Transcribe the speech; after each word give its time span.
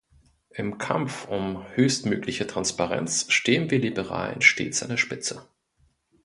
Im 0.55 0.79
Kampf 0.79 1.27
um 1.27 1.63
höchstmögliche 1.75 2.47
Transparenz 2.47 3.31
stehen 3.31 3.69
wir 3.69 3.77
Liberalen 3.77 4.41
stets 4.41 4.81
an 4.81 4.89
der 4.89 4.97
Spitze. 4.97 5.47